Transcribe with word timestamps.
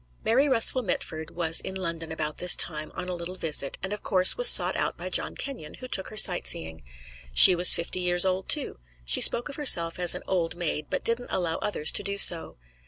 Mary 0.25 0.49
Russell 0.49 0.81
Mitford 0.81 1.29
was 1.29 1.61
in 1.61 1.75
London 1.75 2.11
about 2.11 2.37
this 2.37 2.55
time 2.55 2.91
on 2.95 3.07
a 3.07 3.13
little 3.13 3.35
visit, 3.35 3.77
and 3.83 3.93
of 3.93 4.01
course 4.01 4.35
was 4.35 4.49
sought 4.49 4.75
out 4.75 4.97
by 4.97 5.09
John 5.11 5.35
Kenyon, 5.35 5.75
who 5.75 5.87
took 5.87 6.07
her 6.07 6.17
sightseeing. 6.17 6.81
She 7.35 7.53
was 7.53 7.75
fifty 7.75 7.99
years 7.99 8.25
old, 8.25 8.49
too; 8.49 8.79
she 9.05 9.21
spoke 9.21 9.47
of 9.47 9.57
herself 9.57 9.99
as 9.99 10.15
an 10.15 10.23
old 10.25 10.55
maid, 10.55 10.87
but 10.89 11.03
didn't 11.03 11.29
allow 11.29 11.57
others 11.57 11.91
to 11.91 12.01
do 12.01 12.17
so. 12.17 12.57